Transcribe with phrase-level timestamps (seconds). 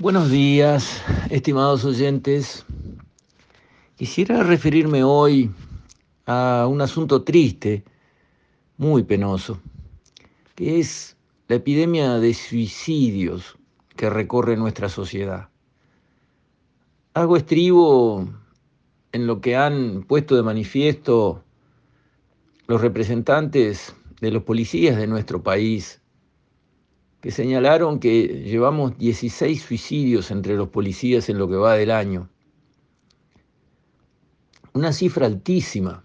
[0.00, 2.64] Buenos días, estimados oyentes.
[3.96, 5.50] Quisiera referirme hoy
[6.24, 7.82] a un asunto triste,
[8.76, 9.60] muy penoso,
[10.54, 11.16] que es
[11.48, 13.58] la epidemia de suicidios
[13.96, 15.48] que recorre nuestra sociedad.
[17.14, 18.28] Hago estribo
[19.10, 21.42] en lo que han puesto de manifiesto
[22.68, 26.00] los representantes de los policías de nuestro país
[27.20, 32.28] que señalaron que llevamos 16 suicidios entre los policías en lo que va del año.
[34.72, 36.04] Una cifra altísima.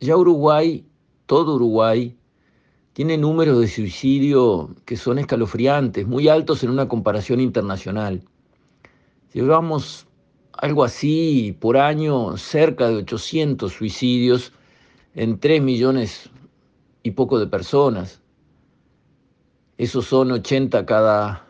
[0.00, 0.84] Ya Uruguay,
[1.26, 2.16] todo Uruguay,
[2.92, 8.22] tiene números de suicidio que son escalofriantes, muy altos en una comparación internacional.
[9.32, 10.06] Llevamos
[10.52, 14.52] algo así por año, cerca de 800 suicidios
[15.14, 16.30] en 3 millones
[17.02, 18.21] y poco de personas.
[19.78, 21.46] Esos son 80 cada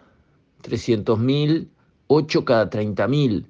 [0.62, 1.69] 300 mil,
[2.07, 3.47] 8 cada 30 mil.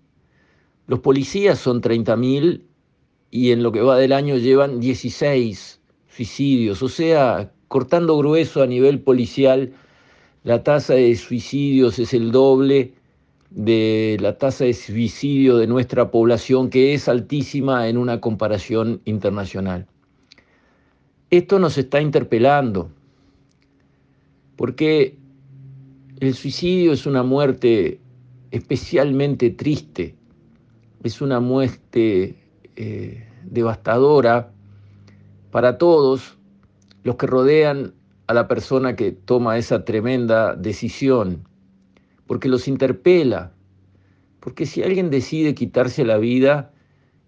[0.86, 2.66] Los policías son 30 mil
[3.30, 6.82] y en lo que va del año llevan 16 suicidios.
[6.82, 9.72] O sea, cortando grueso a nivel policial,
[10.44, 12.94] la tasa de suicidios es el doble
[13.50, 19.86] de la tasa de suicidio de nuestra población, que es altísima en una comparación internacional.
[21.30, 22.90] Esto nos está interpelando
[24.56, 25.18] porque
[26.20, 28.00] el suicidio es una muerte
[28.50, 30.14] especialmente triste,
[31.02, 32.36] es una muerte
[32.76, 34.52] eh, devastadora
[35.50, 36.38] para todos
[37.02, 37.94] los que rodean
[38.26, 41.46] a la persona que toma esa tremenda decisión,
[42.26, 43.52] porque los interpela,
[44.40, 46.72] porque si alguien decide quitarse la vida,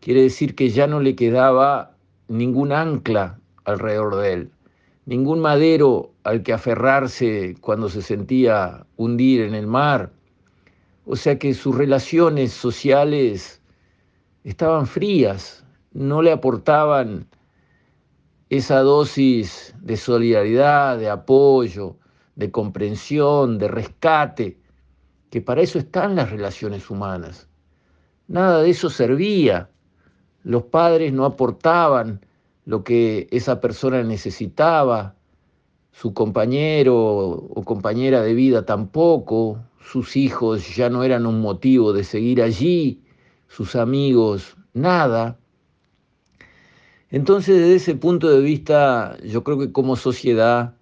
[0.00, 1.97] quiere decir que ya no le quedaba
[2.28, 4.50] ningún ancla alrededor de él
[5.06, 10.12] ningún madero al que aferrarse cuando se sentía hundir en el mar.
[11.05, 13.61] O sea que sus relaciones sociales
[14.42, 17.27] estaban frías, no le aportaban
[18.49, 21.97] esa dosis de solidaridad, de apoyo,
[22.37, 24.59] de comprensión, de rescate,
[25.31, 27.49] que para eso están las relaciones humanas.
[28.28, 29.70] Nada de eso servía.
[30.43, 32.25] Los padres no aportaban
[32.65, 35.16] lo que esa persona necesitaba,
[35.94, 42.03] su compañero o compañera de vida tampoco, sus hijos ya no eran un motivo de
[42.03, 43.00] seguir allí,
[43.49, 45.38] sus amigos, nada.
[47.10, 50.75] Entonces, desde ese punto de vista, yo creo que como sociedad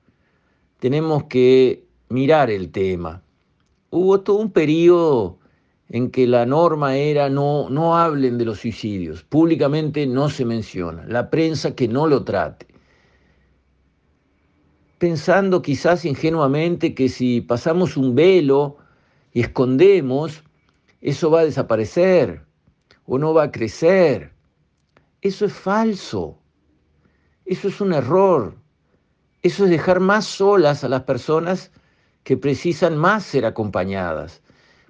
[0.78, 3.22] tenemos que mirar el tema.
[3.90, 5.38] Hubo todo un periodo
[5.90, 11.04] en que la norma era no, no hablen de los suicidios, públicamente no se menciona,
[11.06, 12.71] la prensa que no lo trate,
[15.02, 18.76] pensando quizás ingenuamente que si pasamos un velo
[19.32, 20.44] y escondemos,
[21.00, 22.46] eso va a desaparecer
[23.06, 24.32] o no va a crecer.
[25.20, 26.38] Eso es falso,
[27.46, 28.54] eso es un error,
[29.42, 31.72] eso es dejar más solas a las personas
[32.22, 34.40] que precisan más ser acompañadas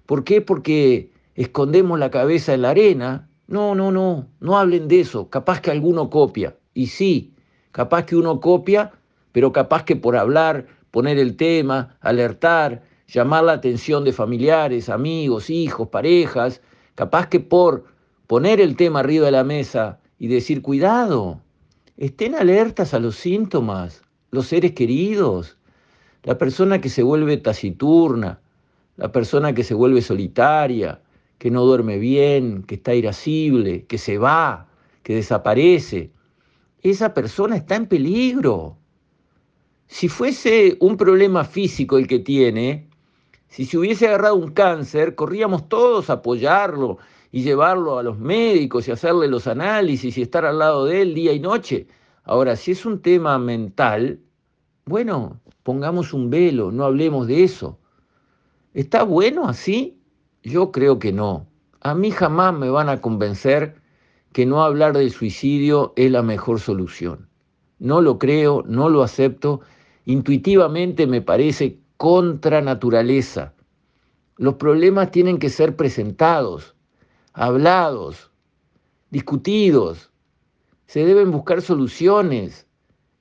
[0.04, 0.42] ¿Por qué?
[0.42, 3.30] Porque escondemos la cabeza en la arena.
[3.46, 5.30] No, no, no, no hablen de eso.
[5.30, 6.54] Capaz que alguno copia.
[6.74, 7.34] Y sí,
[7.70, 8.92] capaz que uno copia,
[9.32, 15.50] pero capaz que por hablar, poner el tema, alertar, llamar la atención de familiares, amigos,
[15.50, 16.60] hijos, parejas,
[16.94, 17.84] capaz que por
[18.26, 21.40] poner el tema arriba de la mesa y decir, cuidado,
[21.96, 25.58] estén alertas a los síntomas, los seres queridos,
[26.22, 28.40] la persona que se vuelve taciturna,
[28.96, 31.00] la persona que se vuelve solitaria,
[31.38, 34.68] que no duerme bien, que está irascible, que se va,
[35.02, 36.12] que desaparece,
[36.82, 38.76] esa persona está en peligro.
[39.92, 42.88] Si fuese un problema físico el que tiene,
[43.48, 46.96] si se hubiese agarrado un cáncer, corríamos todos a apoyarlo
[47.30, 51.14] y llevarlo a los médicos y hacerle los análisis y estar al lado de él
[51.14, 51.86] día y noche.
[52.24, 54.18] Ahora, si es un tema mental,
[54.86, 57.78] bueno, pongamos un velo, no hablemos de eso.
[58.72, 60.00] ¿Está bueno así?
[60.42, 61.46] Yo creo que no.
[61.82, 63.76] A mí jamás me van a convencer
[64.32, 67.28] que no hablar del suicidio es la mejor solución.
[67.78, 69.60] No lo creo, no lo acepto.
[70.04, 73.54] Intuitivamente me parece contra naturaleza.
[74.36, 76.74] Los problemas tienen que ser presentados,
[77.32, 78.30] hablados,
[79.10, 80.10] discutidos.
[80.86, 82.66] Se deben buscar soluciones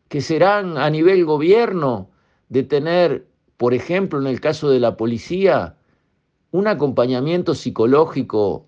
[0.08, 2.10] que serán a nivel gobierno
[2.50, 3.32] de tener
[3.62, 5.76] por ejemplo, en el caso de la policía,
[6.50, 8.66] un acompañamiento psicológico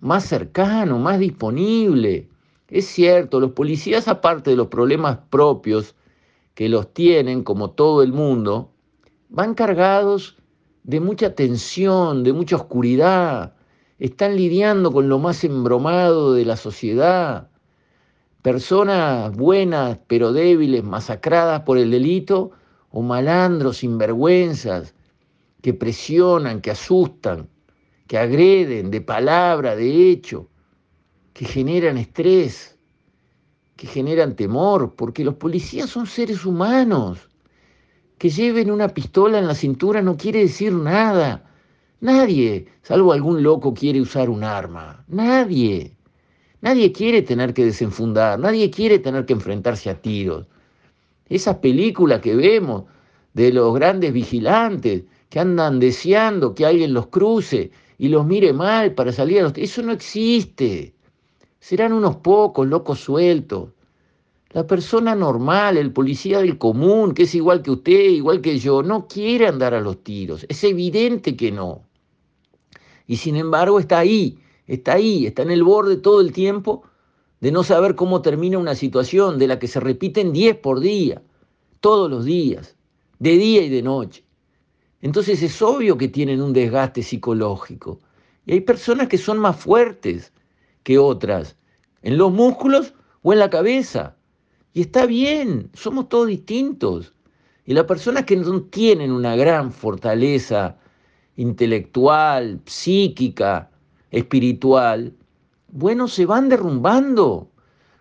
[0.00, 2.28] más cercano, más disponible.
[2.66, 5.94] Es cierto, los policías, aparte de los problemas propios
[6.58, 8.72] que los tienen, como todo el mundo,
[9.28, 10.38] van cargados
[10.82, 13.54] de mucha tensión, de mucha oscuridad.
[14.00, 17.48] Están lidiando con lo más embromado de la sociedad.
[18.42, 22.50] Personas buenas pero débiles, masacradas por el delito,
[22.90, 24.96] o malandros, sinvergüenzas,
[25.62, 27.48] que presionan, que asustan,
[28.08, 30.48] que agreden de palabra, de hecho,
[31.34, 32.76] que generan estrés,
[33.78, 37.28] que generan temor, porque los policías son seres humanos.
[38.18, 41.48] Que lleven una pistola en la cintura no quiere decir nada.
[42.00, 45.04] Nadie, salvo algún loco, quiere usar un arma.
[45.06, 45.96] Nadie.
[46.60, 50.48] Nadie quiere tener que desenfundar, nadie quiere tener que enfrentarse a tiros.
[51.28, 52.82] Esas películas que vemos
[53.32, 58.94] de los grandes vigilantes que andan deseando que alguien los cruce y los mire mal
[58.94, 59.52] para salir a los...
[59.54, 60.94] Eso no existe.
[61.60, 63.70] Serán unos pocos locos sueltos.
[64.50, 68.82] La persona normal, el policía del común, que es igual que usted, igual que yo,
[68.82, 70.46] no quiere andar a los tiros.
[70.48, 71.82] Es evidente que no.
[73.06, 76.84] Y sin embargo está ahí, está ahí, está en el borde todo el tiempo
[77.40, 81.22] de no saber cómo termina una situación de la que se repiten 10 por día,
[81.80, 82.76] todos los días,
[83.18, 84.24] de día y de noche.
[85.00, 88.00] Entonces es obvio que tienen un desgaste psicológico.
[88.46, 90.32] Y hay personas que son más fuertes
[90.82, 91.56] que otras,
[92.02, 94.16] en los músculos o en la cabeza.
[94.72, 97.14] Y está bien, somos todos distintos.
[97.64, 100.78] Y las personas que no tienen una gran fortaleza
[101.36, 103.70] intelectual, psíquica,
[104.10, 105.14] espiritual,
[105.68, 107.50] bueno, se van derrumbando,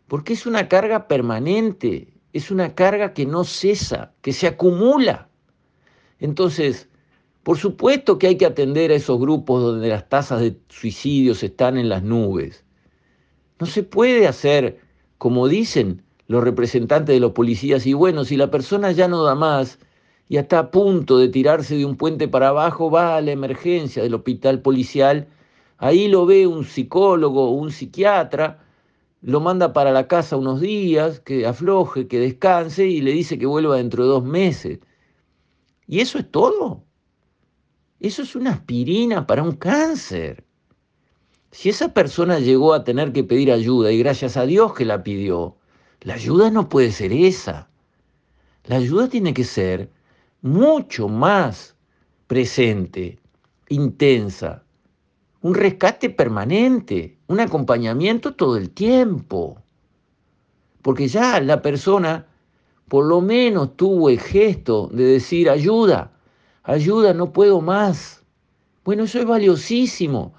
[0.08, 5.30] porque es una carga permanente, es una carga que no cesa, que se acumula.
[6.20, 6.90] Entonces,
[7.44, 11.78] por supuesto que hay que atender a esos grupos donde las tasas de suicidios están
[11.78, 12.64] en las nubes.
[13.60, 14.80] No se puede hacer,
[15.18, 19.36] como dicen los representantes de los policías, y bueno, si la persona ya no da
[19.36, 19.80] más
[20.30, 24.04] y está a punto de tirarse de un puente para abajo, va a la emergencia
[24.04, 25.28] del hospital policial,
[25.78, 28.60] ahí lo ve un psicólogo o un psiquiatra,
[29.22, 33.46] lo manda para la casa unos días, que afloje, que descanse y le dice que
[33.46, 34.80] vuelva dentro de dos meses.
[35.88, 36.84] ¿Y eso es todo?
[38.00, 40.47] Eso es una aspirina para un cáncer.
[41.52, 45.04] Si esa persona llegó a tener que pedir ayuda y gracias a Dios que la
[45.04, 45.56] pidió,
[46.02, 47.70] la ayuda no puede ser esa.
[48.66, 49.90] La ayuda tiene que ser
[50.42, 51.76] mucho más
[52.28, 53.20] presente,
[53.70, 54.64] intensa,
[55.42, 59.62] un rescate permanente, un acompañamiento todo el tiempo.
[60.82, 62.28] Porque ya la persona
[62.88, 66.12] por lo menos tuvo el gesto de decir, ayuda,
[66.64, 68.24] ayuda, no puedo más.
[68.86, 70.34] Bueno, eso es valiosísimo,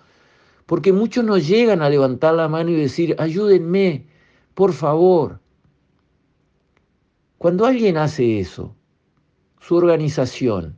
[0.68, 4.06] porque muchos no llegan a levantar la mano y decir, ayúdenme,
[4.54, 5.40] por favor.
[7.38, 8.76] Cuando alguien hace eso,
[9.58, 10.76] su organización,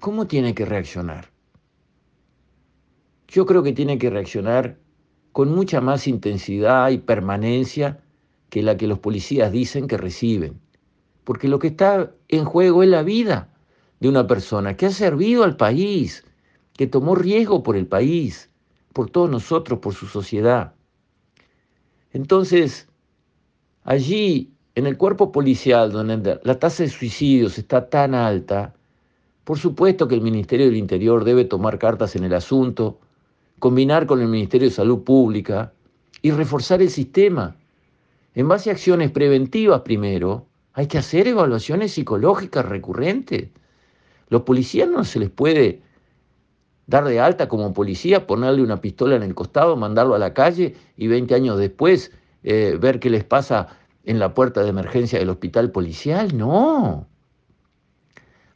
[0.00, 1.30] ¿cómo tiene que reaccionar?
[3.28, 4.78] Yo creo que tiene que reaccionar
[5.30, 8.00] con mucha más intensidad y permanencia
[8.48, 10.58] que la que los policías dicen que reciben
[11.30, 13.54] porque lo que está en juego es la vida
[14.00, 16.24] de una persona que ha servido al país,
[16.74, 18.49] que tomó riesgo por el país,
[18.92, 20.74] por todos nosotros, por su sociedad.
[22.12, 22.88] Entonces,
[23.84, 28.74] allí, en el cuerpo policial, donde la tasa de suicidios está tan alta,
[29.44, 33.00] por supuesto que el Ministerio del Interior debe tomar cartas en el asunto,
[33.58, 35.72] combinar con el Ministerio de Salud Pública
[36.22, 37.56] y reforzar el sistema
[38.34, 43.48] en base a acciones preventivas primero, hay que hacer evaluaciones psicológicas recurrentes.
[44.28, 45.82] Los policías no se les puede
[46.90, 50.74] dar de alta como policía, ponerle una pistola en el costado, mandarlo a la calle
[50.96, 52.10] y 20 años después
[52.42, 53.68] eh, ver qué les pasa
[54.04, 56.36] en la puerta de emergencia del hospital policial.
[56.36, 57.06] No.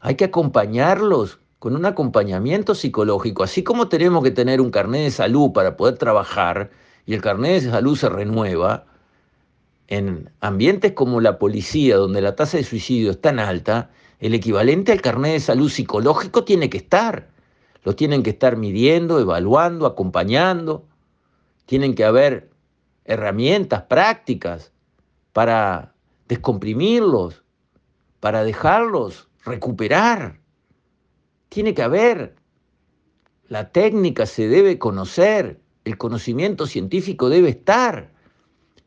[0.01, 5.11] Hay que acompañarlos con un acompañamiento psicológico, así como tenemos que tener un carnet de
[5.13, 6.71] salud para poder trabajar
[7.07, 8.85] y el carnet de salud se renueva,
[9.87, 14.91] en ambientes como la policía, donde la tasa de suicidio es tan alta, el equivalente
[14.91, 17.29] al carnet de salud psicológico tiene que estar.
[17.85, 20.89] Lo tienen que estar midiendo, evaluando, acompañando.
[21.67, 22.51] Tienen que haber
[23.05, 24.73] herramientas prácticas
[25.33, 25.95] para
[26.27, 27.45] descomprimirlos,
[28.21, 30.41] para dejarlos recuperar.
[31.51, 32.37] Tiene que haber.
[33.49, 38.11] La técnica se debe conocer, el conocimiento científico debe estar.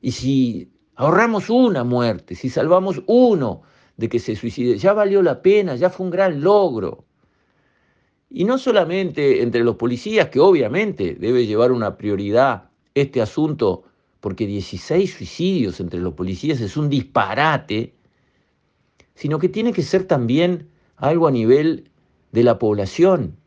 [0.02, 3.62] Y si ahorramos una muerte, si salvamos uno
[3.98, 7.07] de que se suicide, ya valió la pena, ya fue un gran logro.
[8.30, 13.84] Y no solamente entre los policías, que obviamente debe llevar una prioridad este asunto,
[14.20, 17.96] porque 16 suicidios entre los policías es un disparate,
[19.16, 21.90] sino que tiene que ser también algo a nivel
[22.32, 23.38] de la población,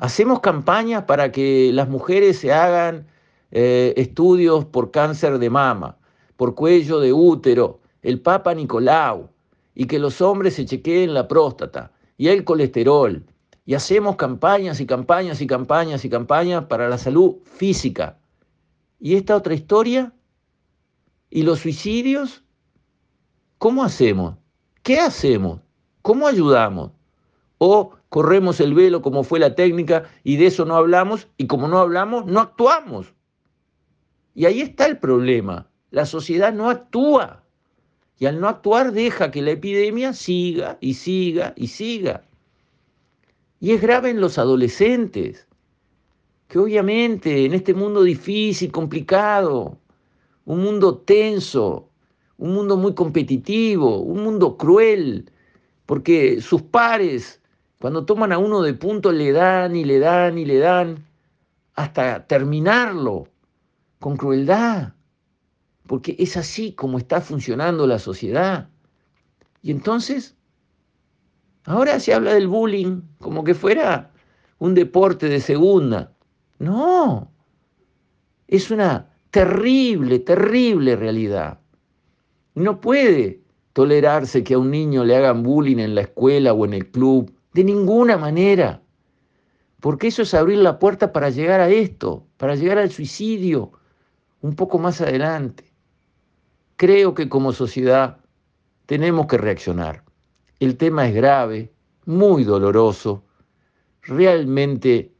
[0.00, 3.06] Hacemos campañas para que las mujeres se hagan
[3.50, 5.98] eh, estudios por cáncer de mama,
[6.38, 9.28] por cuello de útero, el Papa Nicolau,
[9.74, 13.24] y que los hombres se chequeen la próstata y el colesterol.
[13.64, 18.18] Y hacemos campañas y campañas y campañas y campañas para la salud física.
[18.98, 20.12] ¿Y esta otra historia?
[21.30, 22.44] ¿Y los suicidios?
[23.56, 24.34] ¿Cómo hacemos?
[24.82, 25.62] ¿Qué hacemos?
[26.02, 26.90] ¿Cómo ayudamos?
[27.56, 31.68] O corremos el velo como fue la técnica y de eso no hablamos y como
[31.68, 33.14] no hablamos, no actuamos.
[34.34, 35.70] Y ahí está el problema.
[35.90, 37.39] La sociedad no actúa.
[38.20, 42.22] Y al no actuar deja que la epidemia siga y siga y siga.
[43.60, 45.48] Y es grave en los adolescentes,
[46.46, 49.78] que obviamente en este mundo difícil, complicado,
[50.44, 51.88] un mundo tenso,
[52.36, 55.30] un mundo muy competitivo, un mundo cruel,
[55.86, 57.40] porque sus pares,
[57.80, 61.06] cuando toman a uno de punto, le dan y le dan y le dan
[61.74, 63.28] hasta terminarlo
[63.98, 64.92] con crueldad,
[65.90, 68.68] porque es así como está funcionando la sociedad.
[69.60, 70.36] Y entonces,
[71.64, 74.12] ahora se habla del bullying como que fuera
[74.60, 76.12] un deporte de segunda.
[76.60, 77.32] No,
[78.46, 81.58] es una terrible, terrible realidad.
[82.54, 83.40] No puede
[83.72, 87.34] tolerarse que a un niño le hagan bullying en la escuela o en el club,
[87.52, 88.80] de ninguna manera.
[89.80, 93.72] Porque eso es abrir la puerta para llegar a esto, para llegar al suicidio,
[94.40, 95.69] un poco más adelante.
[96.80, 98.20] Creo que como sociedad
[98.86, 100.02] tenemos que reaccionar.
[100.60, 101.74] El tema es grave,
[102.06, 103.22] muy doloroso,
[104.00, 105.12] realmente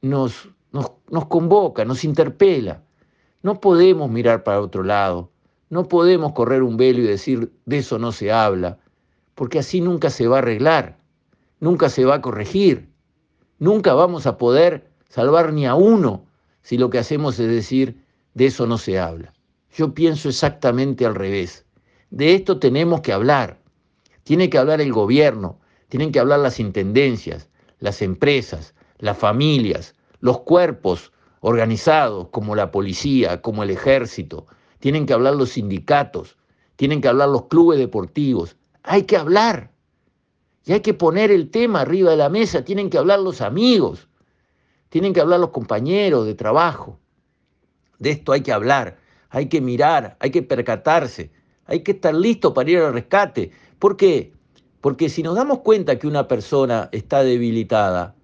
[0.00, 2.82] nos, nos, nos convoca, nos interpela.
[3.42, 5.30] No podemos mirar para otro lado,
[5.68, 8.78] no podemos correr un velo y decir de eso no se habla,
[9.34, 10.96] porque así nunca se va a arreglar,
[11.60, 12.88] nunca se va a corregir,
[13.58, 16.24] nunca vamos a poder salvar ni a uno
[16.62, 18.02] si lo que hacemos es decir
[18.32, 19.34] de eso no se habla.
[19.72, 21.64] Yo pienso exactamente al revés.
[22.10, 23.60] De esto tenemos que hablar.
[24.24, 27.48] Tiene que hablar el gobierno, tienen que hablar las intendencias,
[27.78, 34.46] las empresas, las familias, los cuerpos organizados como la policía, como el ejército,
[34.80, 36.36] tienen que hablar los sindicatos,
[36.76, 38.56] tienen que hablar los clubes deportivos.
[38.82, 39.72] Hay que hablar.
[40.64, 44.08] Y hay que poner el tema arriba de la mesa, tienen que hablar los amigos,
[44.88, 46.98] tienen que hablar los compañeros de trabajo.
[47.98, 48.98] De esto hay que hablar,
[49.30, 51.30] hay que mirar, hay que percatarse,
[51.66, 53.50] hay que estar listo para ir al rescate.
[53.78, 54.32] ¿Por qué?
[54.80, 58.14] Porque si nos damos cuenta que una persona está debilitada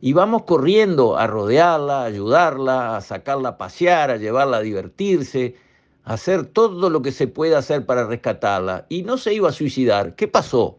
[0.00, 5.56] y vamos corriendo a rodearla, a ayudarla, a sacarla a pasear, a llevarla a divertirse,
[6.04, 9.52] a hacer todo lo que se pueda hacer para rescatarla y no se iba a
[9.52, 10.78] suicidar, ¿qué pasó?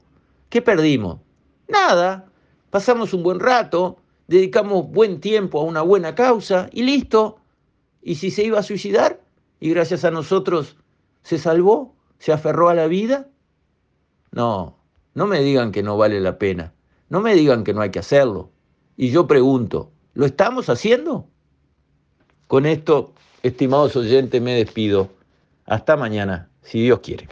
[0.50, 1.20] ¿Qué perdimos?
[1.68, 2.25] Nada.
[2.72, 7.38] Pasamos un buen rato, dedicamos buen tiempo a una buena causa y listo.
[8.01, 9.21] ¿Y si se iba a suicidar?
[9.62, 10.75] Y gracias a nosotros
[11.22, 13.30] se salvó, se aferró a la vida.
[14.32, 14.75] No,
[15.13, 16.74] no me digan que no vale la pena.
[17.10, 18.50] No me digan que no hay que hacerlo.
[18.98, 21.27] Y yo pregunto, ¿lo estamos haciendo?
[22.48, 23.13] Con esto,
[23.44, 25.10] estimados oyentes, me despido.
[25.68, 27.30] Hasta mañana, si Dios quiere.